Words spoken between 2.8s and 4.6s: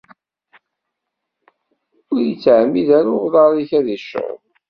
ara i uḍar-ik ad icceḍ.